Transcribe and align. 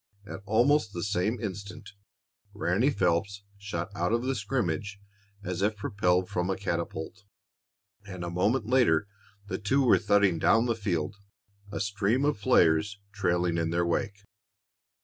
At 0.25 0.41
almost 0.47 0.93
the 0.93 1.03
same 1.03 1.39
instant 1.39 1.91
Ranny 2.55 2.89
Phelps 2.89 3.43
shot 3.59 3.89
out 3.93 4.11
of 4.11 4.23
the 4.23 4.33
scrimmage 4.33 4.99
as 5.43 5.61
if 5.61 5.75
propelled 5.77 6.27
from 6.27 6.49
a 6.49 6.57
catapult, 6.57 7.23
and 8.07 8.23
a 8.23 8.31
moment 8.31 8.65
later 8.65 9.07
the 9.45 9.59
two 9.59 9.83
were 9.85 9.99
thudding 9.99 10.39
down 10.39 10.65
the 10.65 10.73
field, 10.73 11.17
a 11.71 11.79
stream 11.79 12.25
of 12.25 12.41
players 12.41 12.97
trailing 13.11 13.59
in 13.59 13.69
their 13.69 13.85
wake. 13.85 14.23